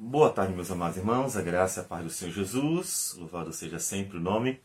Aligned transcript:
Boa 0.00 0.30
tarde, 0.30 0.54
meus 0.54 0.70
amados 0.70 0.96
irmãos, 0.96 1.36
a 1.36 1.42
graça 1.42 1.80
e 1.80 1.82
a 1.82 1.84
paz 1.84 2.04
do 2.04 2.10
Senhor 2.10 2.30
Jesus, 2.30 3.16
louvado 3.18 3.52
seja 3.52 3.80
sempre 3.80 4.16
o 4.16 4.20
nome 4.20 4.60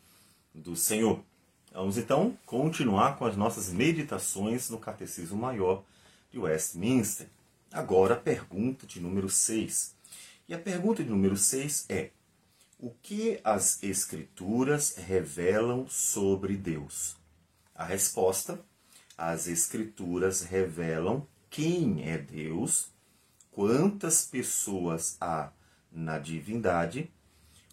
do 0.54 0.76
Senhor. 0.76 1.24
Vamos 1.72 1.98
então 1.98 2.38
continuar 2.46 3.18
com 3.18 3.26
as 3.26 3.36
nossas 3.36 3.70
meditações 3.70 4.70
no 4.70 4.78
Catecismo 4.78 5.36
Maior 5.36 5.84
de 6.32 6.38
Westminster. 6.38 7.26
Agora, 7.72 8.14
a 8.14 8.20
pergunta 8.20 8.86
de 8.86 9.00
número 9.02 9.28
6. 9.28 9.96
E 10.48 10.54
a 10.54 10.60
pergunta 10.60 11.04
de 11.04 11.10
número 11.10 11.36
6 11.36 11.88
é: 11.90 12.12
O 12.78 12.92
que 13.02 13.40
as 13.44 13.82
Escrituras 13.82 14.98
revelam 14.98 15.88
sobre 15.90 16.56
Deus? 16.56 17.18
A 17.74 17.84
resposta: 17.84 18.64
As 19.18 19.48
Escrituras 19.48 20.44
revelam 20.44 21.26
quem 21.50 22.08
é 22.08 22.20
Deus 22.20 22.93
quantas 23.54 24.26
pessoas 24.26 25.16
há 25.22 25.52
na 25.92 26.18
divindade, 26.18 27.10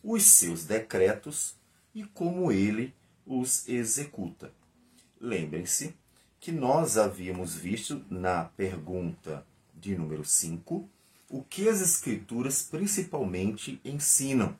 os 0.02 0.22
seus 0.22 0.64
decretos 0.64 1.54
e 1.94 2.04
como 2.04 2.52
ele 2.52 2.94
os 3.26 3.68
executa. 3.68 4.52
Lembrem-se 5.20 5.94
que 6.38 6.52
nós 6.52 6.96
havíamos 6.96 7.54
visto 7.54 8.04
na 8.10 8.44
pergunta 8.44 9.44
de 9.74 9.96
número 9.96 10.24
5 10.24 10.88
o 11.28 11.42
que 11.42 11.68
as 11.68 11.80
Escrituras 11.80 12.62
principalmente 12.62 13.80
ensinam. 13.84 14.56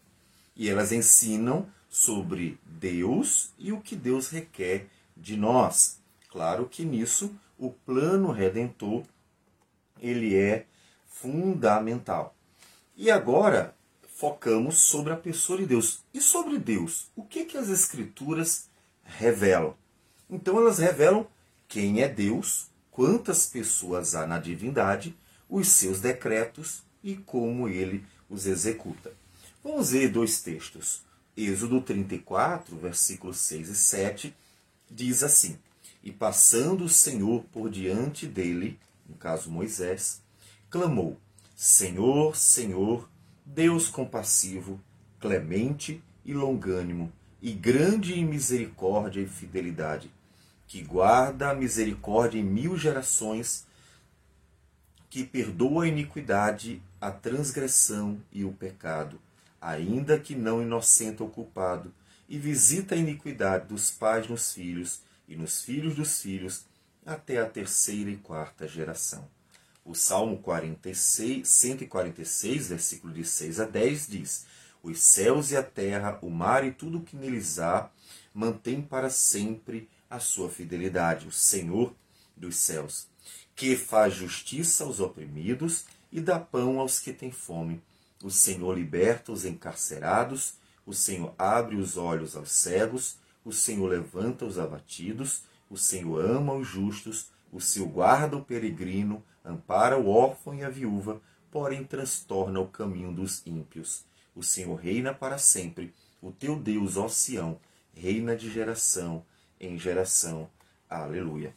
E 0.55 0.69
elas 0.69 0.93
ensinam 0.93 1.67
sobre 1.89 2.59
Deus 2.65 3.51
e 3.59 3.73
o 3.73 3.81
que 3.81 3.97
Deus 3.97 4.29
requer 4.29 4.89
de 5.17 5.37
nós. 5.37 5.99
Claro 6.29 6.69
que 6.69 6.85
nisso 6.85 7.35
o 7.59 7.71
plano 7.71 8.31
redentor 8.31 9.05
ele 10.01 10.37
é 10.37 10.67
fundamental. 11.21 12.35
E 12.97 13.11
agora 13.11 13.75
focamos 14.17 14.79
sobre 14.79 15.13
a 15.13 15.17
pessoa 15.17 15.59
de 15.59 15.67
Deus. 15.67 16.01
E 16.13 16.21
sobre 16.21 16.59
Deus, 16.59 17.11
o 17.15 17.23
que, 17.23 17.45
que 17.45 17.57
as 17.57 17.69
Escrituras 17.69 18.69
revelam? 19.03 19.75
Então 20.29 20.59
elas 20.59 20.79
revelam 20.79 21.27
quem 21.69 22.03
é 22.03 22.09
Deus, 22.09 22.69
quantas 22.91 23.47
pessoas 23.47 24.15
há 24.15 24.27
na 24.27 24.39
divindade, 24.39 25.17
os 25.49 25.69
seus 25.69 26.01
decretos 26.01 26.83
e 27.03 27.17
como 27.17 27.69
ele 27.69 28.05
os 28.29 28.47
executa. 28.47 29.13
Vamos 29.63 29.91
ver 29.91 30.09
dois 30.09 30.41
textos. 30.41 31.03
Êxodo 31.37 31.81
34, 31.81 32.77
versículos 32.77 33.39
6 33.39 33.69
e 33.69 33.77
7, 33.77 34.37
diz 34.91 35.23
assim: 35.23 35.59
E 36.03 36.11
passando 36.11 36.85
o 36.85 36.89
Senhor 36.89 37.45
por 37.53 37.71
diante 37.71 38.27
dele, 38.27 38.79
no 39.09 39.17
caso 39.17 39.51
Moisés, 39.51 40.21
clamou: 40.71 41.19
Senhor, 41.57 42.37
Senhor, 42.37 43.09
Deus 43.45 43.89
compassivo, 43.89 44.81
clemente 45.19 46.03
e 46.25 46.33
longânimo, 46.33 47.13
e 47.43 47.53
grande 47.53 48.19
em 48.19 48.25
misericórdia 48.25 49.21
e 49.21 49.27
fidelidade, 49.27 50.11
que 50.67 50.83
guarda 50.83 51.51
a 51.51 51.55
misericórdia 51.55 52.39
em 52.39 52.45
mil 52.45 52.77
gerações, 52.77 53.67
que 55.11 55.25
perdoa 55.25 55.85
a 55.85 55.89
iniquidade, 55.89 56.81
a 57.01 57.11
transgressão 57.11 58.23
e 58.31 58.45
o 58.45 58.53
pecado, 58.53 59.21
ainda 59.61 60.19
que 60.19 60.37
não 60.37 60.63
inocente 60.63 61.23
ou 61.23 61.29
culpado, 61.29 61.93
e 62.29 62.39
visita 62.39 62.95
a 62.95 62.99
iniquidade 62.99 63.67
dos 63.67 63.91
pais 63.91 64.29
nos 64.29 64.55
filhos 64.55 65.01
e 65.27 65.35
nos 65.35 65.63
filhos 65.63 65.97
dos 65.97 66.23
filhos, 66.23 66.65
até 67.05 67.39
a 67.39 67.47
terceira 67.47 68.11
e 68.11 68.17
quarta 68.17 68.69
geração. 68.69 69.27
O 69.85 69.95
Salmo 69.95 70.39
46, 70.39 71.49
146, 71.49 72.69
versículo 72.69 73.13
de 73.13 73.25
6 73.25 73.61
a 73.61 73.65
10 73.65 74.07
diz: 74.07 74.47
Os 74.83 75.01
céus 75.01 75.51
e 75.51 75.57
a 75.57 75.63
terra, 75.63 76.19
o 76.23 76.31
mar 76.31 76.65
e 76.65 76.71
tudo 76.71 76.99
o 76.99 77.03
que 77.03 77.17
neles 77.17 77.59
há, 77.59 77.91
mantém 78.35 78.83
para 78.83 79.11
sempre 79.11 79.89
a 80.09 80.19
sua 80.19 80.51
fidelidade, 80.51 81.27
o 81.27 81.33
Senhor 81.33 81.95
dos 82.37 82.57
céus, 82.57 83.09
que 83.57 83.77
faz 83.77 84.15
justiça 84.15 84.85
aos 84.85 85.01
oprimidos 85.01 85.85
e 86.13 86.21
dá 86.21 86.39
pão 86.39 86.79
aos 86.79 86.99
que 86.99 87.13
têm 87.13 87.31
fome. 87.31 87.83
O 88.23 88.31
Senhor 88.31 88.77
liberta 88.77 89.33
os 89.33 89.45
encarcerados, 89.45 90.55
o 90.85 90.93
Senhor 90.93 91.35
abre 91.39 91.77
os 91.77 91.97
olhos 91.97 92.37
aos 92.37 92.51
cegos, 92.51 93.17
o 93.45 93.53
Senhor 93.53 93.87
levanta 93.87 94.45
os 94.45 94.59
abatidos, 94.59 95.43
o 95.71 95.77
Senhor 95.77 96.25
ama 96.25 96.53
os 96.53 96.67
justos, 96.67 97.31
o 97.53 97.61
Senhor 97.61 97.89
guarda 97.89 98.37
o 98.37 98.45
peregrino, 98.45 99.25
ampara 99.51 99.99
o 99.99 100.09
órfão 100.09 100.55
e 100.55 100.65
a 100.65 100.71
viúva, 100.71 101.21
porém 101.51 101.85
transtorna 101.85 102.61
o 102.61 102.69
caminho 102.69 103.13
dos 103.13 103.47
ímpios. 103.47 104.05
O 104.35 104.43
Senhor 104.43 104.75
reina 104.75 105.13
para 105.13 105.39
sempre, 105.39 105.93
o 106.23 106.31
teu 106.31 106.57
Deus, 106.57 106.97
ó 106.97 107.09
Sião, 107.09 107.59
reina 107.93 108.37
de 108.37 108.51
geração 108.51 109.25
em 109.61 109.79
geração. 109.79 110.49
Aleluia. 110.89 111.55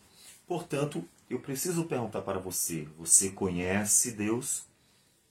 Portanto, 0.48 1.08
eu 1.30 1.40
preciso 1.40 1.86
perguntar 1.86 2.22
para 2.22 2.40
você: 2.40 2.88
você 2.98 3.30
conhece 3.30 4.12
Deus? 4.12 4.66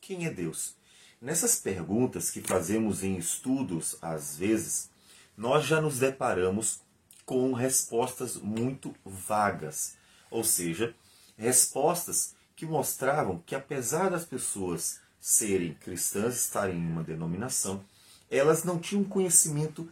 Quem 0.01 0.27
é 0.27 0.31
Deus? 0.31 0.75
Nessas 1.21 1.57
perguntas 1.57 2.31
que 2.31 2.41
fazemos 2.41 3.05
em 3.05 3.17
estudos, 3.17 3.97
às 4.03 4.37
vezes, 4.37 4.91
nós 5.37 5.65
já 5.65 5.81
nos 5.81 5.99
deparamos 5.99 6.81
com 7.25 7.53
respostas 7.53 8.37
muito 8.37 8.95
vagas, 9.05 9.97
ou 10.31 10.43
seja, 10.43 10.95
respostas 11.37 12.35
que 12.63 12.67
mostravam 12.67 13.43
que, 13.45 13.57
apesar 13.57 14.11
das 14.11 14.25
pessoas 14.25 15.01
serem 15.19 15.75
cristãs, 15.75 16.37
estarem 16.37 16.77
em 16.77 16.87
uma 16.87 17.03
denominação, 17.03 17.83
elas 18.31 18.63
não 18.63 18.79
tinham 18.79 19.03
conhecimento 19.03 19.89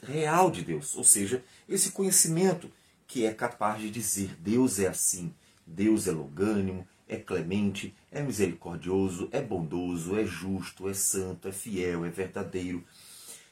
real 0.00 0.48
de 0.48 0.62
Deus. 0.62 0.94
Ou 0.94 1.02
seja, 1.02 1.42
esse 1.68 1.90
conhecimento 1.90 2.70
que 3.04 3.26
é 3.26 3.34
capaz 3.34 3.80
de 3.82 3.90
dizer 3.90 4.36
Deus 4.38 4.78
é 4.78 4.86
assim, 4.86 5.34
Deus 5.66 6.06
é 6.06 6.12
longânimo, 6.12 6.86
é 7.08 7.16
clemente, 7.16 7.92
é 8.12 8.22
misericordioso, 8.22 9.28
é 9.32 9.42
bondoso, 9.42 10.16
é 10.16 10.24
justo, 10.24 10.88
é 10.88 10.94
santo, 10.94 11.48
é 11.48 11.52
fiel, 11.52 12.04
é 12.04 12.10
verdadeiro. 12.10 12.84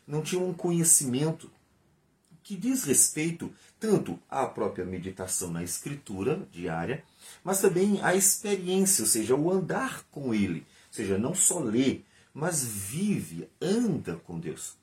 Não 0.07 0.23
tinham 0.23 0.49
um 0.49 0.55
conhecimento 0.55 1.51
que 2.47 2.57
diz 2.57 2.85
respeito 2.85 3.53
tanto 3.81 4.17
à 4.31 4.47
própria 4.47 4.85
meditação 4.85 5.51
na 5.51 5.65
escritura 5.65 6.47
diária, 6.53 7.03
mas 7.43 7.61
também 7.61 8.01
à 8.03 8.15
experiência, 8.15 9.03
ou 9.03 9.09
seja, 9.09 9.35
o 9.35 9.51
andar 9.51 10.05
com 10.13 10.33
ele. 10.33 10.61
Ou 10.61 10.93
seja, 10.93 11.19
não 11.19 11.35
só 11.35 11.59
lê, 11.59 12.03
mas 12.33 12.65
vive, 12.65 13.49
anda 13.61 14.15
com 14.25 14.39
Deus. 14.39 14.77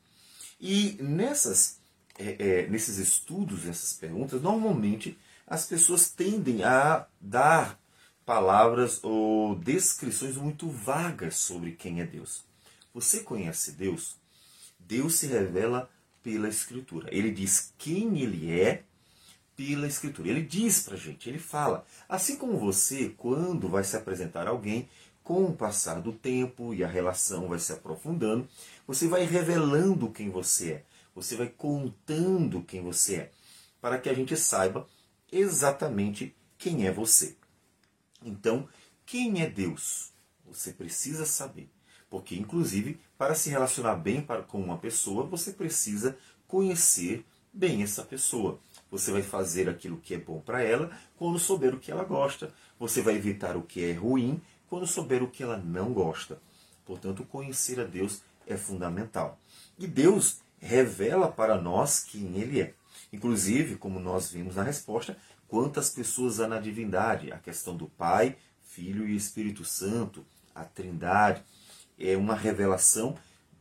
E 0.60 0.98
nessas, 1.00 1.80
é, 2.20 2.36
é, 2.38 2.68
nesses 2.68 2.98
estudos, 2.98 3.64
nessas 3.64 3.94
perguntas, 3.94 4.42
normalmente 4.42 5.18
as 5.48 5.66
pessoas 5.66 6.10
tendem 6.10 6.66
a 6.66 7.08
dar 7.22 7.80
palavras 8.26 9.02
ou 9.02 9.56
descrições 9.56 10.36
muito 10.36 10.68
vagas 10.68 11.38
sobre 11.38 11.72
quem 11.72 12.02
é 12.02 12.06
Deus. 12.06 12.44
Você 12.94 13.22
conhece 13.22 13.72
Deus? 13.72 14.18
Deus 14.78 15.16
se 15.16 15.28
revela 15.28 15.90
pela 16.24 16.48
Escritura. 16.48 17.10
Ele 17.12 17.30
diz 17.30 17.74
quem 17.78 18.20
ele 18.20 18.50
é 18.50 18.84
pela 19.56 19.86
Escritura. 19.86 20.30
Ele 20.30 20.42
diz 20.42 20.82
para 20.82 20.96
gente, 20.96 21.30
ele 21.30 21.38
fala. 21.38 21.86
Assim 22.10 22.38
como 22.38 22.58
você, 22.58 23.14
quando 23.18 23.68
vai 23.68 23.84
se 23.84 23.96
apresentar 23.96 24.48
alguém, 24.48 24.90
com 25.24 25.46
o 25.46 25.56
passar 25.56 26.02
do 26.02 26.12
tempo 26.12 26.74
e 26.74 26.84
a 26.84 26.88
relação 26.88 27.48
vai 27.48 27.58
se 27.58 27.72
aprofundando, 27.72 28.48
você 28.86 29.08
vai 29.08 29.24
revelando 29.24 30.12
quem 30.12 30.30
você 30.30 30.72
é. 30.72 30.84
Você 31.16 31.36
vai 31.36 31.48
contando 31.48 32.64
quem 32.64 32.82
você 32.82 33.16
é. 33.16 33.32
Para 33.80 33.98
que 33.98 34.10
a 34.10 34.14
gente 34.14 34.36
saiba 34.36 34.88
exatamente 35.32 36.36
quem 36.58 36.88
é 36.88 36.92
você. 36.92 37.38
Então, 38.24 38.68
quem 39.06 39.42
é 39.42 39.50
Deus? 39.50 40.12
Você 40.46 40.72
precisa 40.72 41.26
saber. 41.26 41.70
Porque, 42.14 42.36
inclusive, 42.36 43.00
para 43.18 43.34
se 43.34 43.50
relacionar 43.50 43.96
bem 43.96 44.24
com 44.48 44.62
uma 44.62 44.78
pessoa, 44.78 45.26
você 45.26 45.52
precisa 45.52 46.16
conhecer 46.48 47.26
bem 47.52 47.82
essa 47.82 48.04
pessoa. 48.04 48.60
Você 48.92 49.12
vai 49.12 49.24
fazer 49.24 49.68
aquilo 49.68 49.98
que 49.98 50.14
é 50.14 50.20
bom 50.20 50.40
para 50.40 50.62
ela 50.62 50.92
quando 51.18 51.40
souber 51.40 51.74
o 51.74 51.80
que 51.80 51.92
ela 51.92 52.04
gosta. 52.04 52.54
Você 52.80 53.02
vai 53.02 53.16
evitar 53.16 53.58
o 53.58 53.64
que 53.64 53.84
é 53.84 53.94
ruim 53.94 54.40
quando 54.70 54.86
souber 54.86 55.24
o 55.24 55.28
que 55.28 55.42
ela 55.42 55.58
não 55.58 55.92
gosta. 55.92 56.40
Portanto, 56.86 57.26
conhecer 57.26 57.80
a 57.80 57.84
Deus 57.84 58.22
é 58.46 58.58
fundamental. 58.58 59.40
E 59.80 59.88
Deus 59.88 60.38
revela 60.60 61.32
para 61.32 61.60
nós 61.60 62.04
quem 62.04 62.38
Ele 62.38 62.62
é. 62.62 62.76
Inclusive, 63.12 63.76
como 63.76 64.00
nós 64.00 64.30
vimos 64.30 64.56
na 64.56 64.62
resposta, 64.62 65.18
quantas 65.48 65.90
pessoas 65.90 66.40
há 66.40 66.48
na 66.48 66.60
divindade, 66.60 67.32
a 67.32 67.40
questão 67.40 67.76
do 67.76 67.88
Pai, 67.88 68.38
Filho 68.62 69.08
e 69.08 69.16
Espírito 69.16 69.66
Santo, 69.66 70.24
a 70.54 70.64
Trindade 70.64 71.44
é 72.04 72.18
uma 72.18 72.36
revelação 72.36 73.18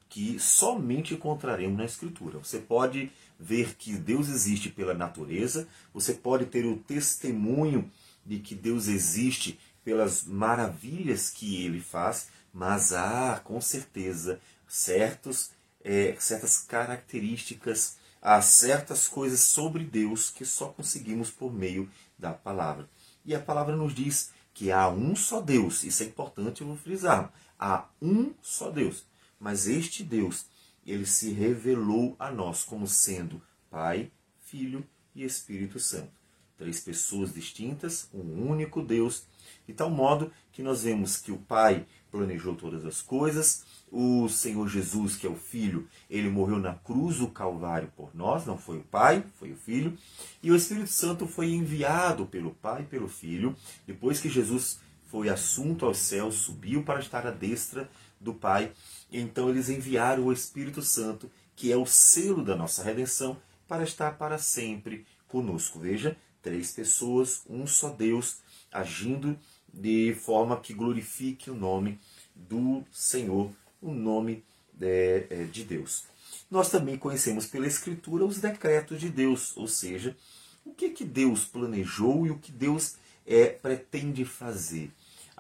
que 0.09 0.39
somente 0.39 1.15
encontraremos 1.15 1.79
na 1.79 1.85
Escritura. 1.85 2.39
Você 2.39 2.59
pode 2.59 3.11
ver 3.39 3.75
que 3.77 3.95
Deus 3.95 4.29
existe 4.29 4.69
pela 4.69 4.93
natureza, 4.93 5.67
você 5.93 6.13
pode 6.13 6.47
ter 6.47 6.67
o 6.67 6.77
testemunho 6.77 7.91
de 8.25 8.39
que 8.39 8.55
Deus 8.55 8.89
existe 8.89 9.59
pelas 9.85 10.25
maravilhas 10.25 11.31
que 11.31 11.65
ele 11.65 11.81
faz, 11.81 12.29
mas 12.53 12.93
há, 12.93 13.41
com 13.43 13.61
certeza, 13.61 14.39
certos, 14.69 15.51
é, 15.83 16.15
certas 16.19 16.59
características, 16.59 17.97
há 18.21 18.41
certas 18.43 19.09
coisas 19.09 19.41
sobre 19.41 19.85
Deus 19.85 20.31
que 20.31 20.45
só 20.45 20.67
conseguimos 20.67 21.31
por 21.31 21.53
meio 21.53 21.91
da 22.19 22.33
palavra. 22.33 22.89
E 23.25 23.35
a 23.35 23.41
palavra 23.41 23.75
nos 23.75 23.95
diz 23.95 24.31
que 24.55 24.71
há 24.71 24.89
um 24.89 25.17
só 25.17 25.41
Deus, 25.41 25.83
isso 25.83 26.03
é 26.03 26.07
importante 26.07 26.61
eu 26.61 26.67
vou 26.67 26.77
frisar. 26.77 27.33
Há 27.65 27.87
um 28.03 28.35
só 28.43 28.73
Deus, 28.73 29.07
mas 29.39 29.69
este 29.69 30.03
Deus, 30.03 30.47
ele 30.85 31.07
se 31.07 31.31
revelou 31.31 32.17
a 32.19 32.29
nós 32.29 32.65
como 32.65 32.89
sendo 32.89 33.41
Pai, 33.71 34.11
Filho 34.41 34.85
e 35.15 35.23
Espírito 35.23 35.79
Santo. 35.79 36.11
Três 36.59 36.81
pessoas 36.81 37.33
distintas, 37.33 38.09
um 38.13 38.51
único 38.51 38.83
Deus, 38.83 39.29
de 39.65 39.73
tal 39.73 39.89
modo 39.89 40.33
que 40.51 40.61
nós 40.61 40.83
vemos 40.83 41.19
que 41.19 41.31
o 41.31 41.39
Pai 41.39 41.87
planejou 42.11 42.57
todas 42.57 42.85
as 42.85 43.01
coisas, 43.01 43.63
o 43.93 44.29
Senhor 44.29 44.69
Jesus, 44.69 45.15
que 45.15 45.29
é 45.29 45.31
o 45.31 45.37
Filho, 45.37 45.89
ele 46.11 46.29
morreu 46.29 46.59
na 46.59 46.75
cruz 46.75 47.19
do 47.19 47.29
Calvário 47.29 47.93
por 47.97 48.13
nós, 48.13 48.45
não 48.45 48.59
foi 48.59 48.79
o 48.79 48.85
Pai, 48.85 49.25
foi 49.39 49.53
o 49.53 49.57
Filho, 49.57 49.97
e 50.43 50.51
o 50.51 50.57
Espírito 50.57 50.91
Santo 50.91 51.29
foi 51.29 51.53
enviado 51.53 52.27
pelo 52.27 52.51
Pai 52.51 52.83
e 52.83 52.87
pelo 52.87 53.07
Filho, 53.07 53.55
depois 53.87 54.19
que 54.19 54.29
Jesus 54.29 54.81
foi 55.13 55.29
assunto 55.29 55.85
aos 55.85 55.99
céus, 55.99 56.37
subiu 56.37 56.83
para 56.83 56.99
estar 56.99 57.27
à 57.27 57.31
destra 57.31 57.87
do 58.19 58.33
Pai, 58.33 58.73
então 59.13 59.51
eles 59.51 59.69
enviaram 59.69 60.25
o 60.25 60.33
Espírito 60.33 60.81
Santo, 60.81 61.31
que 61.55 61.71
é 61.71 61.77
o 61.77 61.85
selo 61.85 62.43
da 62.43 62.57
nossa 62.57 62.83
redenção, 62.83 63.37
para 63.69 63.85
estar 63.85 64.17
para 64.17 64.39
sempre 64.39 65.05
conosco. 65.29 65.79
Veja, 65.79 66.17
três 66.41 66.73
pessoas, 66.73 67.43
um 67.47 67.67
só 67.67 67.91
Deus, 67.91 68.39
agindo 68.73 69.39
de 69.71 70.15
forma 70.15 70.59
que 70.59 70.73
glorifique 70.73 71.51
o 71.51 71.55
nome 71.55 72.01
do 72.35 72.83
Senhor, 72.91 73.51
o 73.83 73.93
nome 73.93 74.43
é, 74.81 75.27
é, 75.29 75.45
de 75.45 75.63
Deus. 75.63 76.05
Nós 76.51 76.71
também 76.71 76.97
conhecemos 76.97 77.45
pela 77.45 77.67
Escritura 77.67 78.25
os 78.25 78.39
decretos 78.39 78.99
de 78.99 79.11
Deus, 79.11 79.55
ou 79.59 79.69
seja, 79.69 80.17
o 80.65 80.73
que, 80.73 80.89
que 80.89 81.05
Deus 81.05 81.45
planejou 81.45 82.27
e 82.27 82.31
o 82.31 82.39
que 82.39 82.51
Deus 82.51 82.97
é, 83.27 83.47
pretende 83.47 84.25
fazer. 84.25 84.91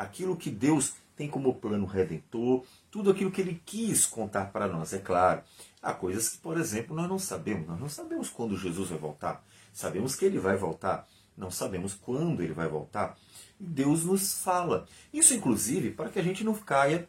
Aquilo 0.02 0.36
que 0.36 0.50
Deus 0.50 0.94
tem 1.16 1.28
como 1.28 1.54
plano 1.54 1.86
redentor, 1.86 2.64
tudo 2.90 3.10
aquilo 3.10 3.30
que 3.30 3.40
ele 3.40 3.62
quis 3.64 4.04
contar 4.04 4.46
para 4.46 4.66
nós, 4.66 4.92
é 4.92 4.98
claro. 4.98 5.42
Há 5.80 5.94
coisas 5.94 6.30
que, 6.30 6.38
por 6.38 6.58
exemplo, 6.58 6.96
nós 6.96 7.08
não 7.08 7.20
sabemos. 7.20 7.68
Nós 7.68 7.78
não 7.78 7.88
sabemos 7.88 8.28
quando 8.28 8.58
Jesus 8.58 8.88
vai 8.88 8.98
voltar. 8.98 9.44
Sabemos 9.72 10.16
que 10.16 10.24
ele 10.24 10.40
vai 10.40 10.56
voltar. 10.56 11.06
Não 11.36 11.52
sabemos 11.52 11.94
quando 11.94 12.42
ele 12.42 12.52
vai 12.52 12.68
voltar. 12.68 13.16
Deus 13.58 14.04
nos 14.04 14.42
fala. 14.42 14.88
Isso, 15.12 15.34
inclusive, 15.34 15.92
para 15.92 16.10
que 16.10 16.18
a 16.18 16.22
gente 16.22 16.42
não 16.42 16.54
caia 16.54 17.08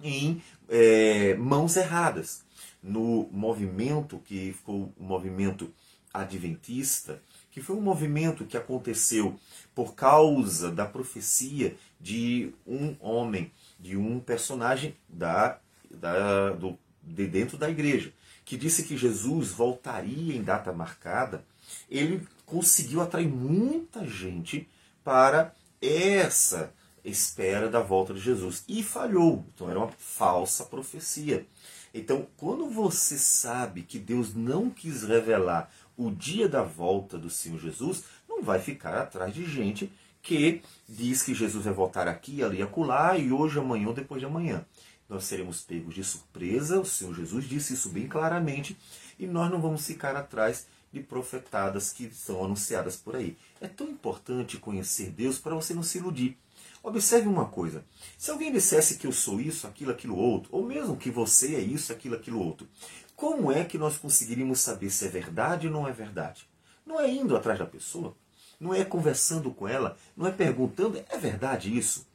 em 0.00 0.40
é, 0.68 1.34
mãos 1.34 1.76
erradas. 1.76 2.44
No 2.80 3.28
movimento 3.32 4.18
que 4.24 4.52
foi 4.64 4.74
o 4.74 4.92
movimento 5.00 5.72
adventista, 6.12 7.20
que 7.54 7.62
foi 7.62 7.76
um 7.76 7.80
movimento 7.80 8.44
que 8.44 8.56
aconteceu 8.56 9.38
por 9.76 9.94
causa 9.94 10.72
da 10.72 10.84
profecia 10.84 11.76
de 12.00 12.52
um 12.66 12.96
homem, 12.98 13.52
de 13.78 13.96
um 13.96 14.18
personagem 14.18 14.96
da, 15.08 15.60
da, 15.88 16.50
do, 16.50 16.76
de 17.00 17.28
dentro 17.28 17.56
da 17.56 17.70
igreja, 17.70 18.12
que 18.44 18.56
disse 18.56 18.82
que 18.82 18.96
Jesus 18.96 19.52
voltaria 19.52 20.34
em 20.34 20.42
data 20.42 20.72
marcada, 20.72 21.44
ele 21.88 22.26
conseguiu 22.44 23.00
atrair 23.00 23.28
muita 23.28 24.04
gente 24.04 24.68
para 25.04 25.54
essa 25.80 26.74
espera 27.04 27.68
da 27.68 27.78
volta 27.78 28.12
de 28.12 28.20
Jesus. 28.20 28.64
E 28.66 28.82
falhou. 28.82 29.44
Então 29.54 29.70
era 29.70 29.78
uma 29.78 29.92
falsa 29.96 30.64
profecia. 30.64 31.46
Então, 31.94 32.26
quando 32.36 32.68
você 32.68 33.16
sabe 33.16 33.82
que 33.82 34.00
Deus 34.00 34.34
não 34.34 34.68
quis 34.68 35.04
revelar 35.04 35.70
o 35.96 36.10
dia 36.10 36.48
da 36.48 36.62
volta 36.62 37.18
do 37.18 37.30
Senhor 37.30 37.58
Jesus, 37.58 38.04
não 38.28 38.42
vai 38.42 38.58
ficar 38.58 38.94
atrás 38.96 39.34
de 39.34 39.44
gente 39.44 39.90
que 40.22 40.62
diz 40.88 41.22
que 41.22 41.34
Jesus 41.34 41.64
vai 41.64 41.74
voltar 41.74 42.08
aqui, 42.08 42.42
ali 42.42 42.62
acolá, 42.62 43.16
e 43.18 43.30
hoje, 43.30 43.58
amanhã 43.58 43.88
ou 43.88 43.94
depois 43.94 44.20
de 44.20 44.26
amanhã. 44.26 44.64
Nós 45.08 45.24
seremos 45.24 45.60
pegos 45.60 45.94
de 45.94 46.02
surpresa, 46.02 46.80
o 46.80 46.84
Senhor 46.84 47.14
Jesus 47.14 47.46
disse 47.46 47.74
isso 47.74 47.90
bem 47.90 48.08
claramente, 48.08 48.76
e 49.18 49.26
nós 49.26 49.50
não 49.50 49.60
vamos 49.60 49.86
ficar 49.86 50.16
atrás 50.16 50.66
de 50.90 51.00
profetadas 51.00 51.92
que 51.92 52.10
são 52.10 52.42
anunciadas 52.42 52.96
por 52.96 53.16
aí. 53.16 53.36
É 53.60 53.68
tão 53.68 53.88
importante 53.88 54.56
conhecer 54.56 55.10
Deus 55.10 55.38
para 55.38 55.54
você 55.54 55.74
não 55.74 55.82
se 55.82 55.98
iludir. 55.98 56.38
Observe 56.82 57.28
uma 57.28 57.46
coisa: 57.46 57.84
se 58.16 58.30
alguém 58.30 58.52
dissesse 58.52 58.96
que 58.96 59.06
eu 59.06 59.12
sou 59.12 59.40
isso, 59.40 59.66
aquilo, 59.66 59.90
aquilo 59.90 60.16
outro, 60.16 60.50
ou 60.52 60.64
mesmo 60.64 60.96
que 60.96 61.10
você 61.10 61.56
é 61.56 61.60
isso, 61.60 61.92
aquilo, 61.92 62.14
aquilo 62.14 62.38
outro, 62.38 62.68
como 63.16 63.52
é 63.52 63.64
que 63.64 63.78
nós 63.78 63.96
conseguiríamos 63.96 64.60
saber 64.60 64.90
se 64.90 65.06
é 65.06 65.08
verdade 65.08 65.66
ou 65.66 65.72
não 65.72 65.88
é 65.88 65.92
verdade? 65.92 66.48
Não 66.86 67.00
é 67.00 67.10
indo 67.10 67.36
atrás 67.36 67.58
da 67.58 67.66
pessoa, 67.66 68.16
não 68.60 68.74
é 68.74 68.84
conversando 68.84 69.50
com 69.50 69.66
ela, 69.66 69.96
não 70.16 70.26
é 70.26 70.30
perguntando, 70.30 71.02
é 71.08 71.18
verdade 71.18 71.76
isso? 71.76 72.06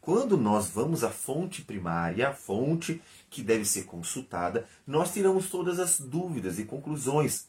Quando 0.00 0.36
nós 0.36 0.68
vamos 0.68 1.04
à 1.04 1.10
fonte 1.10 1.62
primária, 1.62 2.28
a 2.28 2.34
fonte 2.34 3.02
que 3.28 3.42
deve 3.42 3.64
ser 3.64 3.84
consultada, 3.84 4.66
nós 4.86 5.12
tiramos 5.12 5.50
todas 5.50 5.78
as 5.78 6.00
dúvidas 6.00 6.58
e 6.58 6.64
conclusões 6.64 7.48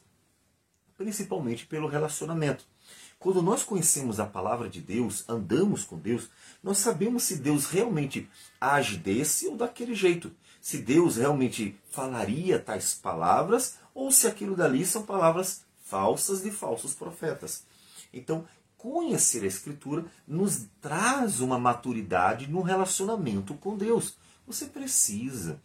principalmente 0.96 1.66
pelo 1.66 1.88
relacionamento. 1.88 2.64
Quando 3.18 3.42
nós 3.42 3.62
conhecemos 3.62 4.18
a 4.18 4.26
palavra 4.26 4.68
de 4.68 4.80
Deus, 4.80 5.24
andamos 5.28 5.84
com 5.84 5.96
Deus, 5.98 6.28
nós 6.62 6.78
sabemos 6.78 7.22
se 7.24 7.36
Deus 7.36 7.66
realmente 7.66 8.28
age 8.60 8.96
desse 8.96 9.46
ou 9.46 9.56
daquele 9.56 9.94
jeito. 9.94 10.32
Se 10.62 10.78
Deus 10.78 11.16
realmente 11.16 11.76
falaria 11.90 12.56
tais 12.56 12.94
palavras 12.94 13.74
ou 13.92 14.12
se 14.12 14.28
aquilo 14.28 14.54
dali 14.54 14.86
são 14.86 15.02
palavras 15.02 15.62
falsas 15.84 16.40
de 16.40 16.52
falsos 16.52 16.94
profetas. 16.94 17.64
Então, 18.14 18.46
conhecer 18.78 19.42
a 19.42 19.48
Escritura 19.48 20.04
nos 20.26 20.66
traz 20.80 21.40
uma 21.40 21.58
maturidade 21.58 22.46
no 22.46 22.62
relacionamento 22.62 23.54
com 23.54 23.76
Deus. 23.76 24.14
Você 24.46 24.66
precisa. 24.66 25.60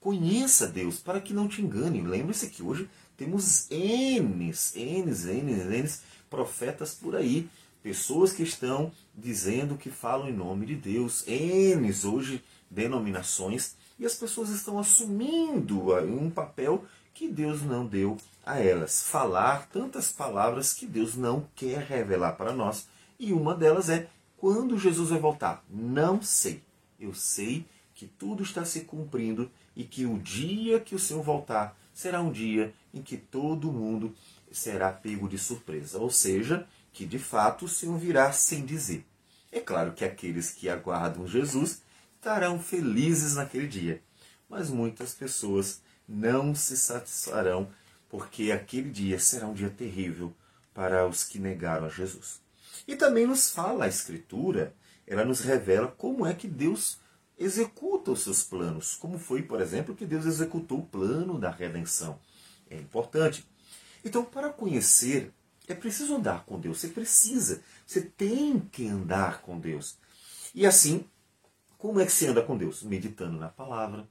Conheça 0.00 0.66
Deus 0.66 0.98
para 0.98 1.20
que 1.20 1.34
não 1.34 1.46
te 1.46 1.60
engane. 1.60 2.00
Lembre-se 2.00 2.48
que 2.48 2.62
hoje 2.62 2.88
temos 3.18 3.68
N's, 3.70 4.72
N's, 4.74 5.24
N's, 5.26 5.64
N's 5.66 6.02
profetas 6.30 6.94
por 6.94 7.14
aí. 7.14 7.46
Pessoas 7.82 8.32
que 8.32 8.42
estão 8.42 8.90
dizendo 9.14 9.76
que 9.76 9.90
falam 9.90 10.30
em 10.30 10.32
nome 10.32 10.64
de 10.64 10.76
Deus. 10.76 11.26
N's 11.26 12.06
hoje 12.06 12.42
denominações. 12.70 13.74
E 14.00 14.06
as 14.06 14.14
pessoas 14.14 14.48
estão 14.48 14.78
assumindo 14.78 15.94
um 16.02 16.30
papel 16.30 16.86
que 17.12 17.28
Deus 17.28 17.60
não 17.60 17.86
deu 17.86 18.16
a 18.46 18.58
elas. 18.58 19.02
Falar 19.02 19.68
tantas 19.68 20.10
palavras 20.10 20.72
que 20.72 20.86
Deus 20.86 21.16
não 21.16 21.46
quer 21.54 21.82
revelar 21.82 22.32
para 22.32 22.54
nós. 22.54 22.88
E 23.18 23.30
uma 23.30 23.54
delas 23.54 23.90
é: 23.90 24.08
quando 24.38 24.78
Jesus 24.78 25.10
vai 25.10 25.18
voltar? 25.18 25.62
Não 25.68 26.22
sei. 26.22 26.62
Eu 26.98 27.12
sei 27.12 27.66
que 27.94 28.06
tudo 28.06 28.42
está 28.42 28.64
se 28.64 28.80
cumprindo 28.80 29.50
e 29.76 29.84
que 29.84 30.06
o 30.06 30.18
dia 30.18 30.80
que 30.80 30.94
o 30.94 30.98
Senhor 30.98 31.22
voltar 31.22 31.78
será 31.92 32.22
um 32.22 32.32
dia 32.32 32.72
em 32.94 33.02
que 33.02 33.18
todo 33.18 33.70
mundo 33.70 34.14
será 34.50 34.90
pego 34.90 35.28
de 35.28 35.36
surpresa, 35.36 35.98
ou 35.98 36.10
seja, 36.10 36.66
que 36.90 37.04
de 37.04 37.18
fato 37.18 37.66
o 37.66 37.68
Senhor 37.68 37.98
virá 37.98 38.32
sem 38.32 38.64
dizer. 38.64 39.04
É 39.52 39.60
claro 39.60 39.92
que 39.92 40.06
aqueles 40.06 40.50
que 40.50 40.70
aguardam 40.70 41.26
Jesus 41.26 41.82
estarão 42.20 42.60
felizes 42.60 43.36
naquele 43.36 43.66
dia, 43.66 44.02
mas 44.46 44.68
muitas 44.68 45.14
pessoas 45.14 45.80
não 46.06 46.54
se 46.54 46.76
satisfarão, 46.76 47.72
porque 48.10 48.52
aquele 48.52 48.90
dia 48.90 49.18
será 49.18 49.46
um 49.46 49.54
dia 49.54 49.70
terrível 49.70 50.34
para 50.74 51.08
os 51.08 51.24
que 51.24 51.38
negaram 51.38 51.86
a 51.86 51.88
Jesus. 51.88 52.42
E 52.86 52.94
também 52.94 53.26
nos 53.26 53.50
fala 53.50 53.86
a 53.86 53.88
Escritura, 53.88 54.74
ela 55.06 55.24
nos 55.24 55.40
revela 55.40 55.88
como 55.88 56.26
é 56.26 56.34
que 56.34 56.46
Deus 56.46 56.98
executa 57.38 58.10
os 58.10 58.22
seus 58.22 58.42
planos, 58.42 58.96
como 58.96 59.18
foi, 59.18 59.40
por 59.40 59.58
exemplo, 59.58 59.96
que 59.96 60.04
Deus 60.04 60.26
executou 60.26 60.80
o 60.80 60.86
plano 60.86 61.38
da 61.38 61.50
redenção. 61.50 62.20
É 62.68 62.76
importante. 62.76 63.48
Então, 64.04 64.24
para 64.24 64.50
conhecer, 64.50 65.32
é 65.66 65.74
preciso 65.74 66.16
andar 66.16 66.44
com 66.44 66.60
Deus. 66.60 66.80
Você 66.80 66.88
precisa, 66.88 67.62
você 67.86 68.02
tem 68.02 68.60
que 68.60 68.86
andar 68.86 69.40
com 69.40 69.58
Deus. 69.58 69.96
E 70.54 70.66
assim, 70.66 71.06
como 71.80 71.98
é 71.98 72.04
que 72.04 72.12
se 72.12 72.26
anda 72.26 72.42
com 72.42 72.58
Deus? 72.58 72.82
Meditando 72.82 73.38
na 73.38 73.48
palavra, 73.48 74.06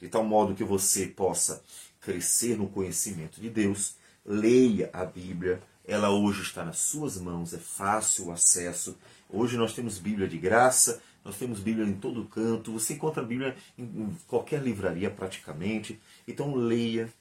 de 0.00 0.08
tal 0.08 0.24
modo 0.24 0.54
que 0.54 0.62
você 0.62 1.06
possa 1.06 1.60
crescer 2.00 2.56
no 2.56 2.68
conhecimento 2.68 3.40
de 3.40 3.50
Deus. 3.50 3.96
Leia 4.24 4.88
a 4.92 5.04
Bíblia, 5.04 5.60
ela 5.84 6.10
hoje 6.10 6.42
está 6.42 6.64
nas 6.64 6.78
suas 6.78 7.18
mãos, 7.18 7.52
é 7.52 7.58
fácil 7.58 8.26
o 8.26 8.32
acesso. 8.32 8.96
Hoje 9.28 9.56
nós 9.56 9.74
temos 9.74 9.98
Bíblia 9.98 10.28
de 10.28 10.38
graça, 10.38 11.02
nós 11.24 11.36
temos 11.36 11.58
Bíblia 11.58 11.84
em 11.84 11.94
todo 11.94 12.26
canto, 12.26 12.72
você 12.72 12.94
encontra 12.94 13.24
Bíblia 13.24 13.56
em 13.76 14.16
qualquer 14.28 14.62
livraria 14.62 15.10
praticamente. 15.10 16.00
Então 16.28 16.54
leia. 16.54 17.12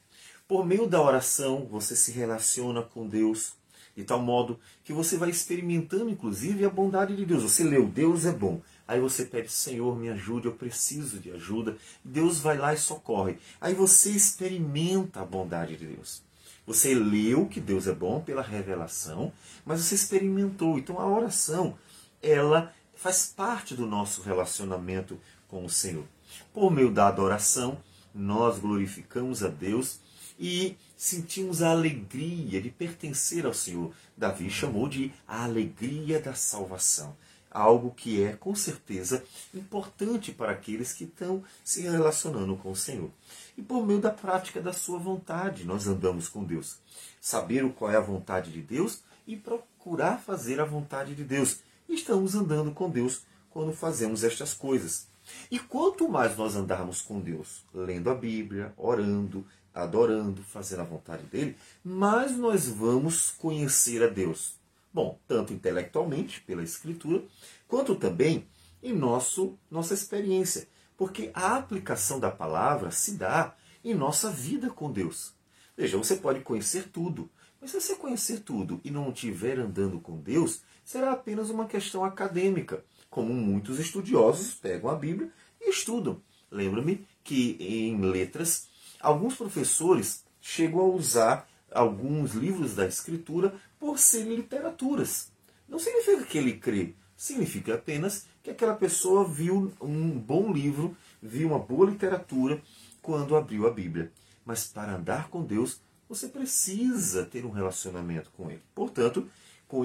Por 0.48 0.65
meio 0.65 0.88
da 0.88 1.01
oração, 1.01 1.67
você 1.69 1.96
se 1.96 2.12
relaciona 2.12 2.84
com 2.84 3.08
Deus. 3.08 3.58
de 3.96 4.05
tal 4.05 4.22
modo 4.22 4.58
que 4.84 4.93
você 4.93 5.17
vai 5.17 5.29
experimentando, 5.29 6.10
inclusive, 6.10 6.63
a 6.63 6.69
bondade 6.69 7.15
de 7.15 7.25
Deus. 7.25 7.43
Você 7.43 7.63
leu, 7.65 7.86
Deus 7.86 8.25
é 8.25 8.31
bom. 8.31 8.62
Aí 8.89 9.00
você 9.00 9.24
pede, 9.24 9.51
Senhor, 9.51 9.96
me 9.96 10.10
ajude, 10.10 10.48
eu 10.48 10.53
preciso 10.53 11.19
de 11.19 11.31
ajuda. 11.31 11.77
Deus 12.03 12.39
vai 12.39 12.58
lá 12.58 12.74
e 12.74 12.77
socorre. 12.77 13.38
Aí 13.62 13.75
você 13.75 14.10
experimenta 14.10 15.22
a 15.22 15.25
bondade 15.25 15.77
de 15.77 15.86
Deus. 15.86 16.24
Você 16.65 16.96
leu 16.96 17.46
que 17.46 17.62
Deus 17.62 17.86
é 17.86 17.93
bom 17.93 18.19
pela 18.19 18.41
revelação, 18.41 19.31
mas 19.63 19.81
você 19.81 19.93
experimentou. 19.93 20.79
Então 20.79 21.00
a 21.00 21.08
oração, 21.08 21.77
ela 22.19 22.74
faz 22.96 23.27
parte 23.27 23.75
do 23.75 23.86
nosso 23.86 24.24
relacionamento 24.24 25.22
com 25.48 25.63
o 25.63 25.69
Senhor. 25.69 26.05
Por 26.51 26.72
meio 26.72 26.89
da 26.89 27.10
adoração, 27.10 27.77
nós 28.12 28.58
glorificamos 28.58 29.43
a 29.43 29.50
Deus 29.50 30.00
e 30.39 30.75
sentimos 30.98 31.62
a 31.62 31.69
alegria 31.69 32.60
de 32.60 32.72
pertencer 32.72 33.46
ao 33.46 33.53
Senhor. 33.53 33.93
Davi 34.17 34.50
chamou 34.50 34.89
de 34.89 35.13
a 35.27 35.43
alegria 35.43 36.19
da 36.19 36.34
salvação. 36.34 37.15
Algo 37.51 37.91
que 37.91 38.24
é, 38.24 38.34
com 38.34 38.53
certeza, 38.53 39.24
importante 39.53 40.32
para 40.32 40.51
aqueles 40.51 40.94
que 40.94 41.06
estão 41.06 41.44
se 41.63 41.82
relacionando 41.82 42.56
com 42.58 42.72
o 42.72 42.75
Senhor. 42.75 43.10
E 43.58 43.62
por 43.62 43.86
meio 43.86 44.00
da 44.00 44.12
prática 44.12 44.62
da 44.62 44.72
sua 44.72 45.00
vontade, 45.00 45.65
nós 45.65 45.88
andamos 45.88 46.27
com 46.27 46.44
Deus. 46.44 46.77
Saber 47.20 47.68
qual 47.74 47.91
é 47.91 47.98
a 47.98 48.01
vontade 48.01 48.51
de 48.51 48.62
Deus 48.62 49.01
e 49.25 49.36
procurar 49.36 50.20
fazer 50.20 50.60
a 50.60 50.65
vontade 50.65 51.15
de 51.15 51.24
Deus. 51.24 51.60
Estamos 51.88 52.36
andando 52.36 52.72
com 52.72 52.89
Deus 52.89 53.24
quando 53.50 53.74
fazemos 53.74 54.24
estas 54.24 54.53
coisas. 54.53 55.08
E 55.51 55.60
quanto 55.60 56.10
mais 56.10 56.38
nós 56.38 56.56
andarmos 56.56 57.01
com 57.01 57.20
Deus, 57.20 57.65
lendo 57.74 58.10
a 58.10 58.15
Bíblia, 58.15 58.74
orando, 58.77 59.46
adorando, 59.74 60.44
fazendo 60.44 60.82
a 60.82 60.86
vontade 60.86 61.24
dele, 61.24 61.56
mais 61.84 62.36
nós 62.38 62.68
vamos 62.68 63.32
conhecer 63.32 64.03
a 64.03 64.08
Deus. 64.08 64.58
Bom, 64.93 65.19
tanto 65.27 65.53
intelectualmente, 65.53 66.41
pela 66.41 66.63
Escritura, 66.63 67.24
quanto 67.67 67.96
também 67.96 68.48
em 68.81 68.93
nosso, 68.93 69.58
nossa 69.69 69.93
experiência. 69.93 70.67
Porque 70.98 71.31
a 71.34 71.58
aplicação 71.58 72.19
da 72.19 72.31
palavra 72.31 72.91
se 72.91 73.13
dá 73.13 73.55
em 73.84 73.93
nossa 73.93 74.29
vida 74.29 74.69
com 74.69 74.91
Deus. 74.91 75.34
Veja, 75.77 75.98
você 75.98 76.15
pode 76.15 76.41
conhecer 76.41 76.89
tudo, 76.89 77.29
mas 77.62 77.72
se 77.72 77.79
você 77.79 77.96
conhecer 77.96 78.41
tudo 78.41 78.81
e 78.84 78.91
não 78.91 79.10
estiver 79.12 79.60
andando 79.60 80.00
com 80.00 80.17
Deus, 80.17 80.62
será 80.84 81.12
apenas 81.12 81.50
uma 81.50 81.67
questão 81.67 82.03
acadêmica, 82.03 82.84
como 83.10 83.34
muitos 83.34 83.79
estudiosos 83.79 84.53
pegam 84.55 84.89
a 84.89 84.96
Bíblia 84.96 85.31
e 85.62 85.69
estudam. 85.69 86.22
Lembra-me 86.51 87.08
que 87.24 87.55
em 87.60 88.01
letras 88.01 88.67
Alguns 89.00 89.36
professores 89.36 90.25
chegam 90.41 90.81
a 90.81 90.88
usar 90.88 91.48
alguns 91.72 92.34
livros 92.34 92.75
da 92.75 92.86
escritura 92.86 93.53
por 93.79 93.98
serem 93.98 94.36
literaturas. 94.36 95.31
Não 95.67 95.79
significa 95.79 96.25
que 96.25 96.38
ele 96.38 96.53
crê, 96.57 96.93
significa 97.15 97.75
apenas 97.75 98.25
que 98.43 98.50
aquela 98.50 98.75
pessoa 98.75 99.27
viu 99.27 99.71
um 99.81 100.19
bom 100.19 100.51
livro, 100.51 100.95
viu 101.21 101.50
uma 101.50 101.59
boa 101.59 101.89
literatura 101.89 102.62
quando 103.01 103.36
abriu 103.36 103.67
a 103.67 103.71
Bíblia. 103.71 104.12
Mas 104.45 104.65
para 104.65 104.95
andar 104.95 105.29
com 105.29 105.43
Deus, 105.43 105.79
você 106.07 106.27
precisa 106.27 107.25
ter 107.25 107.45
um 107.45 107.51
relacionamento 107.51 108.31
com 108.36 108.50
Ele. 108.50 108.62
Portanto, 108.74 109.29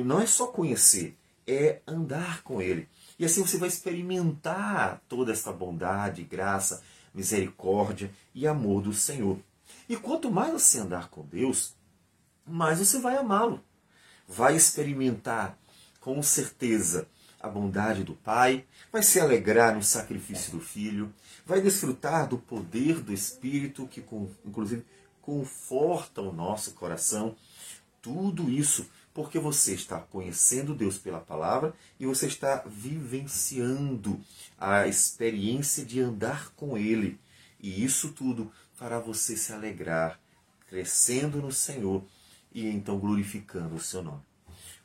não 0.05 0.21
é 0.21 0.27
só 0.27 0.47
conhecer, 0.47 1.17
é 1.47 1.81
andar 1.87 2.43
com 2.43 2.63
Ele. 2.63 2.89
E 3.19 3.25
assim 3.25 3.43
você 3.43 3.59
vai 3.59 3.69
experimentar 3.69 5.03
toda 5.09 5.33
essa 5.33 5.53
bondade, 5.53 6.25
graça, 6.25 6.83
misericórdia 7.15 8.11
e 8.35 8.47
amor 8.47 8.83
do 8.83 8.93
Senhor. 8.93 9.39
E 9.89 9.97
quanto 9.97 10.31
mais 10.31 10.53
você 10.53 10.79
andar 10.79 11.09
com 11.11 11.23
Deus, 11.27 11.75
mais 12.47 12.79
você 12.79 12.99
vai 12.99 13.17
amá-lo. 13.17 13.63
Vai 14.29 14.57
experimentar 14.57 15.59
com 16.01 16.23
certeza 16.23 17.09
a 17.41 17.49
bondade 17.49 18.05
do 18.05 18.15
Pai, 18.15 18.65
vai 18.91 19.03
se 19.03 19.21
alegrar 19.21 19.75
no 19.75 19.83
sacrifício 19.83 20.53
do 20.53 20.61
Filho, 20.61 21.13
vai 21.45 21.61
desfrutar 21.61 22.27
do 22.27 22.39
poder 22.39 23.01
do 23.01 23.13
Espírito 23.13 23.87
que, 23.87 24.05
inclusive, 24.45 24.85
conforta 25.21 26.23
o 26.23 26.33
nosso 26.33 26.73
coração. 26.73 27.37
Tudo 28.01 28.51
isso 28.51 28.87
porque 29.15 29.39
você 29.39 29.75
está 29.75 30.01
conhecendo 30.01 30.75
Deus 30.75 30.99
pela 30.99 31.21
palavra 31.21 31.73
e 32.01 32.05
você 32.05 32.27
está 32.27 32.65
vivenciando 32.67 34.21
a 34.59 34.89
experiência 34.89 35.85
de 35.85 36.01
andar 36.01 36.51
com 36.57 36.77
Ele. 36.77 37.19
E 37.61 37.85
isso 37.85 38.13
tudo 38.13 38.51
fará 38.75 38.99
você 38.99 39.37
se 39.37 39.53
alegrar, 39.53 40.19
crescendo 40.67 41.41
no 41.41 41.53
Senhor 41.53 42.05
e 42.55 42.69
então 42.69 42.99
glorificando 42.99 43.75
o 43.75 43.81
seu 43.81 44.03
nome. 44.03 44.23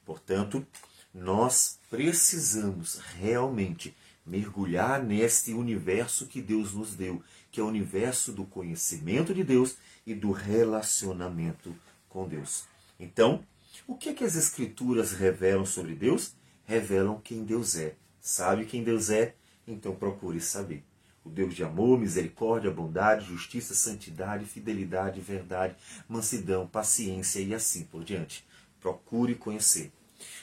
Portanto, 0.04 0.66
nós 1.14 1.80
precisamos 1.90 3.00
realmente 3.20 3.96
mergulhar 4.26 5.04
neste 5.04 5.54
universo 5.54 6.26
que 6.28 6.42
Deus 6.42 6.74
nos 6.74 6.96
deu, 6.96 7.22
que 7.52 7.60
é 7.60 7.64
o 7.64 7.68
universo 7.68 8.32
do 8.32 8.44
conhecimento 8.44 9.34
de 9.34 9.44
Deus 9.44 9.78
e 10.06 10.14
do 10.14 10.32
relacionamento 10.32 11.76
com 12.08 12.28
Deus. 12.28 12.66
Então, 13.00 13.44
o 13.88 13.96
que, 13.96 14.10
é 14.10 14.14
que 14.14 14.24
as 14.24 14.36
Escrituras 14.36 15.14
revelam 15.14 15.66
sobre 15.66 15.96
Deus? 15.96 16.36
Revelam 16.66 17.20
quem 17.20 17.44
Deus 17.44 17.76
é. 17.76 17.96
Sabe 18.20 18.66
quem 18.66 18.84
Deus 18.84 19.10
é? 19.10 19.36
Então 19.68 19.96
procure 19.96 20.42
saber. 20.42 20.84
O 21.30 21.32
Deus 21.32 21.54
de 21.54 21.64
amor, 21.64 22.00
misericórdia, 22.00 22.72
bondade, 22.72 23.28
justiça, 23.28 23.76
santidade, 23.76 24.46
fidelidade, 24.46 25.22
verdade, 25.22 25.76
mansidão, 26.08 26.66
paciência 26.66 27.40
e 27.40 27.54
assim 27.54 27.84
por 27.84 28.04
diante. 28.04 28.44
Procure 28.82 29.36
conhecer. 29.36 29.92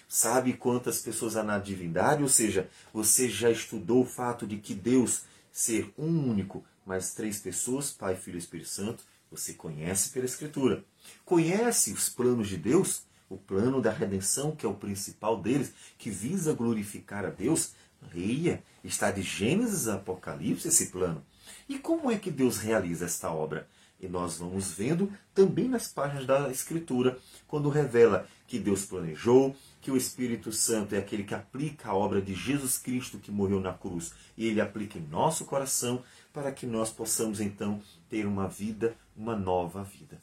Sabe 0.09 0.53
quantas 0.53 1.01
pessoas 1.01 1.35
há 1.35 1.43
na 1.43 1.59
divindade? 1.59 2.23
Ou 2.23 2.29
seja, 2.29 2.71
você 2.93 3.29
já 3.29 3.51
estudou 3.51 4.03
o 4.03 4.07
fato 4.07 4.47
de 4.47 4.59
que 4.59 4.75
Deus 4.75 5.25
ser 5.51 5.93
um 5.99 6.31
único, 6.31 6.65
mas 6.87 7.15
três 7.15 7.41
pessoas, 7.41 7.91
Pai, 7.91 8.15
Filho 8.15 8.37
e 8.37 8.39
Espírito 8.39 8.69
Santo, 8.69 9.03
você 9.29 9.55
conhece 9.55 10.11
pela 10.11 10.25
Escritura. 10.25 10.85
Conhece 11.25 11.93
os 11.93 12.09
planos 12.09 12.47
de 12.47 12.57
Deus? 12.57 13.03
o 13.29 13.37
plano 13.37 13.83
da 13.83 13.91
redenção, 13.91 14.55
que 14.55 14.65
é 14.65 14.69
o 14.69 14.75
principal 14.75 15.41
deles, 15.41 15.73
que 15.99 16.11
visa 16.11 16.55
glorificar 16.55 17.25
a 17.25 17.31
Deus, 17.31 17.73
leia, 18.15 18.63
está 18.83 19.11
de 19.11 19.23
Gênesis 19.23 19.89
a 19.89 19.95
Apocalipse 19.95 20.69
esse 20.69 20.87
plano. 20.87 21.25
E 21.69 21.79
como 21.79 22.11
é 22.11 22.19
que 22.19 22.31
Deus 22.31 22.59
realiza 22.59 23.07
esta 23.07 23.31
obra? 23.31 23.69
E 24.01 24.09
nós 24.09 24.39
vamos 24.39 24.71
vendo 24.73 25.11
também 25.35 25.69
nas 25.69 25.89
páginas 25.89 26.27
da 26.27 26.51
Escritura, 26.51 27.19
quando 27.49 27.71
revela 27.71 28.29
que 28.47 28.59
Deus 28.59 28.85
planejou, 28.85 29.57
que 29.81 29.91
o 29.91 29.97
Espírito 29.97 30.53
Santo 30.53 30.95
é 30.95 30.99
aquele 30.99 31.25
que 31.25 31.35
aplica 31.35 31.91
a 31.91 31.95
obra 31.95 32.21
de 32.21 32.35
Jesus 32.35 32.77
Cristo 32.77 33.19
que 33.19 33.31
morreu 33.31 33.61
na 33.61 33.73
cruz, 33.73 34.13
e 34.37 34.47
ele 34.47 34.61
aplica 34.61 34.99
em 34.99 35.07
nosso 35.07 35.45
coração 35.45 36.03
para 36.33 36.53
que 36.53 36.67
nós 36.67 36.91
possamos 36.91 37.41
então 37.41 37.81
ter 38.09 38.27
uma 38.27 38.49
vida, 38.49 38.95
uma 39.17 39.35
nova 39.35 39.83
vida. 39.83 40.21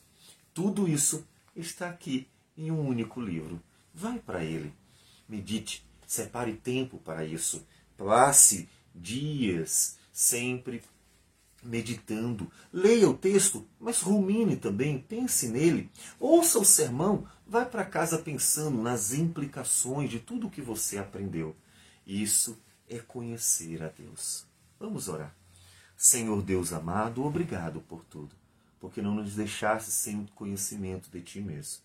Tudo 0.54 0.88
isso 0.88 1.26
está 1.56 1.90
aqui 1.90 2.28
em 2.58 2.70
um 2.70 2.88
único 2.88 3.20
livro. 3.20 3.60
Vai 3.94 4.20
para 4.20 4.44
ele. 4.44 4.72
Medite, 5.28 5.84
separe 6.06 6.54
tempo 6.54 6.98
para 7.00 7.26
isso. 7.26 7.66
Passe 8.06 8.68
dias 8.94 9.98
sempre 10.12 10.84
meditando. 11.64 12.52
Leia 12.72 13.10
o 13.10 13.18
texto, 13.18 13.66
mas 13.80 14.02
rumine 14.02 14.58
também, 14.58 15.00
pense 15.00 15.48
nele. 15.48 15.90
Ouça 16.20 16.60
o 16.60 16.66
sermão, 16.66 17.26
vai 17.48 17.66
para 17.66 17.86
casa 17.86 18.18
pensando 18.18 18.82
nas 18.82 19.14
implicações 19.14 20.10
de 20.10 20.20
tudo 20.20 20.48
o 20.48 20.52
que 20.52 20.62
você 20.62 20.98
aprendeu. 20.98 21.56
Isso 22.06 22.62
é 22.90 23.00
conhecer 23.00 23.82
a 23.82 23.88
Deus. 23.88 24.46
Vamos 24.78 25.08
orar. 25.08 25.34
Senhor 25.96 26.42
Deus 26.42 26.74
amado, 26.74 27.24
obrigado 27.24 27.80
por 27.80 28.04
tudo, 28.04 28.36
porque 28.80 29.02
não 29.02 29.16
nos 29.16 29.36
deixaste 29.36 29.90
sem 29.90 30.20
o 30.20 30.28
conhecimento 30.36 31.10
de 31.10 31.22
Ti 31.22 31.40
mesmo. 31.40 31.82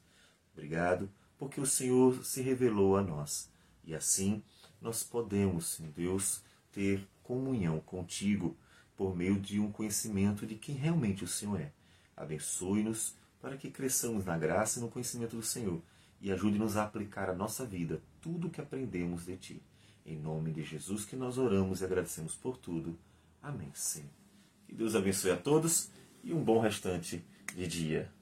Obrigado, 0.52 1.08
porque 1.38 1.60
o 1.60 1.66
Senhor 1.66 2.24
se 2.24 2.42
revelou 2.42 2.96
a 2.96 3.02
nós. 3.02 3.48
E 3.84 3.94
assim 3.94 4.42
nós 4.80 5.02
podemos, 5.02 5.80
em 5.80 5.90
Deus, 5.90 6.42
ter 6.72 7.06
comunhão 7.22 7.80
contigo 7.80 8.56
por 8.96 9.16
meio 9.16 9.38
de 9.38 9.60
um 9.60 9.70
conhecimento 9.70 10.46
de 10.46 10.54
quem 10.54 10.74
realmente 10.74 11.24
o 11.24 11.28
Senhor 11.28 11.60
é. 11.60 11.72
Abençoe-nos 12.16 13.14
para 13.40 13.56
que 13.56 13.70
cresçamos 13.70 14.24
na 14.24 14.36
graça 14.36 14.78
e 14.78 14.82
no 14.82 14.88
conhecimento 14.88 15.36
do 15.36 15.42
Senhor 15.42 15.80
e 16.20 16.32
ajude-nos 16.32 16.76
a 16.76 16.84
aplicar 16.84 17.30
à 17.30 17.34
nossa 17.34 17.64
vida 17.64 18.00
tudo 18.20 18.48
o 18.48 18.50
que 18.50 18.60
aprendemos 18.60 19.24
de 19.24 19.36
Ti. 19.36 19.62
Em 20.04 20.16
nome 20.16 20.52
de 20.52 20.62
Jesus 20.62 21.04
que 21.04 21.14
nós 21.14 21.38
oramos 21.38 21.80
e 21.80 21.84
agradecemos 21.84 22.34
por 22.34 22.56
tudo. 22.56 22.98
Amém, 23.42 23.70
Senhor. 23.74 24.08
Que 24.66 24.74
Deus 24.74 24.94
abençoe 24.94 25.30
a 25.30 25.36
todos 25.36 25.90
e 26.24 26.32
um 26.32 26.42
bom 26.42 26.60
restante 26.60 27.24
de 27.54 27.66
dia. 27.66 28.17